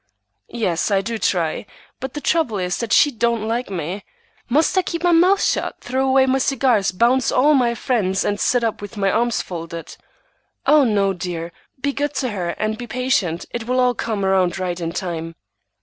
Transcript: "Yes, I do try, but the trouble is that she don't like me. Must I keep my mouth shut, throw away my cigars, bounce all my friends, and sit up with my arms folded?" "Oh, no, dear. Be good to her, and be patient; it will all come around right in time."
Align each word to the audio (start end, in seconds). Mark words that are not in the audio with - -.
"Yes, 0.49 0.89
I 0.89 1.01
do 1.01 1.19
try, 1.19 1.67
but 1.99 2.15
the 2.15 2.21
trouble 2.21 2.57
is 2.57 2.79
that 2.79 2.91
she 2.91 3.11
don't 3.11 3.47
like 3.47 3.69
me. 3.69 4.03
Must 4.49 4.75
I 4.75 4.81
keep 4.81 5.03
my 5.03 5.11
mouth 5.11 5.43
shut, 5.43 5.75
throw 5.79 6.07
away 6.09 6.25
my 6.25 6.39
cigars, 6.39 6.91
bounce 6.91 7.31
all 7.31 7.53
my 7.53 7.75
friends, 7.75 8.25
and 8.25 8.39
sit 8.39 8.63
up 8.63 8.81
with 8.81 8.97
my 8.97 9.11
arms 9.11 9.43
folded?" 9.43 9.95
"Oh, 10.65 10.83
no, 10.83 11.13
dear. 11.13 11.51
Be 11.79 11.93
good 11.93 12.15
to 12.15 12.29
her, 12.29 12.49
and 12.57 12.79
be 12.79 12.87
patient; 12.87 13.45
it 13.51 13.67
will 13.67 13.79
all 13.79 13.93
come 13.93 14.25
around 14.25 14.57
right 14.57 14.79
in 14.79 14.91
time." 14.91 15.35